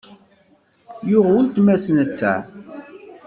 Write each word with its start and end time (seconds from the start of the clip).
Yuɣ 1.09 1.27
uletma-s 1.37 1.85
netta. 1.95 2.33